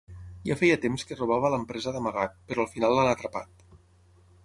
[0.49, 3.67] Ja feia temps que robava a l'empresa d'amagat, però al final l'han atrapat.